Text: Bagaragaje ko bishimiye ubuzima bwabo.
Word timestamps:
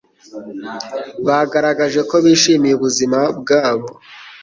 Bagaragaje 1.25 1.99
ko 2.09 2.15
bishimiye 2.25 2.73
ubuzima 2.75 3.19
bwabo. 3.39 3.87